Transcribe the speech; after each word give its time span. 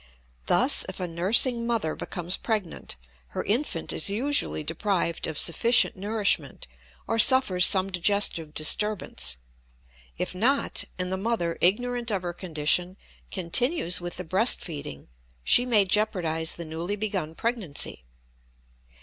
Thus, 0.47 0.83
if 0.89 0.99
a 0.99 1.07
nursing 1.07 1.67
mother 1.67 1.93
becomes 1.93 2.35
pregnant 2.35 2.95
her 3.37 3.43
infant 3.43 3.93
is 3.93 4.09
usually 4.09 4.63
deprived 4.63 5.27
of 5.27 5.37
sufficient 5.37 5.95
nourishment 5.95 6.65
or 7.05 7.19
suffers 7.19 7.67
some 7.67 7.91
digestive 7.91 8.55
disturbance; 8.55 9.37
if 10.17 10.33
not, 10.33 10.85
and 10.97 11.11
the 11.11 11.17
mother, 11.17 11.55
ignorant 11.61 12.09
of 12.09 12.23
her 12.23 12.33
condition, 12.33 12.97
continues 13.29 14.01
with 14.01 14.17
the 14.17 14.23
breast 14.23 14.59
feeding, 14.61 15.07
she 15.43 15.67
may 15.67 15.85
jeopardize 15.85 16.55
the 16.55 16.65
newly 16.65 16.95
begun 16.95 17.35
pregnancy. 17.35 18.03